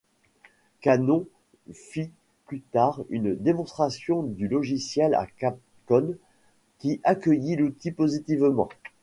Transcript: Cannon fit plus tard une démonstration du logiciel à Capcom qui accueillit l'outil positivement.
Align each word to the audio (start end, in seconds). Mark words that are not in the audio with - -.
Cannon 0.81 1.25
fit 1.73 2.09
plus 2.47 2.61
tard 2.71 3.01
une 3.09 3.35
démonstration 3.35 4.23
du 4.23 4.47
logiciel 4.47 5.13
à 5.13 5.27
Capcom 5.37 6.15
qui 6.79 6.99
accueillit 7.03 7.57
l'outil 7.57 7.91
positivement. 7.91 8.67